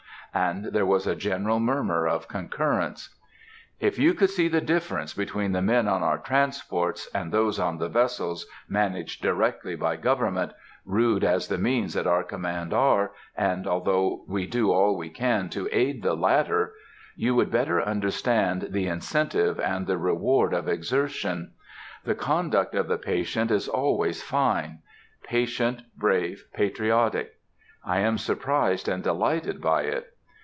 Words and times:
and 0.33 0.63
there 0.67 0.85
was 0.85 1.05
a 1.05 1.13
general 1.13 1.59
murmur 1.59 2.07
of 2.07 2.29
concurrence. 2.29 3.09
If 3.81 3.99
you 3.99 4.13
could 4.13 4.29
see 4.29 4.47
the 4.47 4.61
difference 4.61 5.13
between 5.13 5.51
the 5.51 5.61
men 5.61 5.89
on 5.89 6.01
our 6.03 6.19
transports, 6.19 7.09
and 7.13 7.33
those 7.33 7.59
on 7.59 7.79
the 7.79 7.89
vessels 7.89 8.47
managed 8.69 9.21
directly 9.21 9.75
by 9.75 9.97
government,—rude 9.97 11.25
as 11.25 11.49
the 11.49 11.57
means 11.57 11.97
at 11.97 12.07
our 12.07 12.23
command 12.23 12.73
are, 12.73 13.11
and 13.35 13.67
although 13.67 14.23
we 14.25 14.47
do 14.47 14.71
all 14.71 14.95
we 14.95 15.09
can 15.09 15.49
to 15.49 15.67
aid 15.69 16.01
the 16.01 16.15
latter,—you 16.15 17.35
would 17.35 17.51
better 17.51 17.81
understand 17.81 18.67
the 18.69 18.87
incentive 18.87 19.59
and 19.59 19.85
the 19.85 19.97
reward 19.97 20.53
of 20.53 20.65
exertion.... 20.69 21.51
The 22.05 22.15
conduct 22.15 22.73
of 22.73 22.87
the 22.87 22.97
patients 22.97 23.51
is 23.51 23.67
always 23.67 24.23
fine;—patient, 24.23 25.81
brave, 25.97 26.45
patriotic. 26.53 27.33
I 27.83 27.99
am 27.99 28.17
surprised 28.17 28.87
and 28.87 29.03
delighted 29.03 29.59
by 29.59 29.81
it. 29.81 30.07